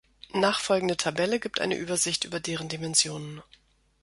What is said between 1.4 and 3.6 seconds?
eine Übersicht über deren Dimensionen.